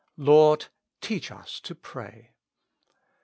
[0.31, 0.65] "Lord,
[0.99, 2.33] teach us to pray."